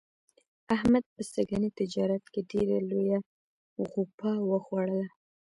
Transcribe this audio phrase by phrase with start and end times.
[0.75, 3.19] احمد په سږني تجارت کې ډېره لویه
[3.89, 5.07] غوپه و خوړله.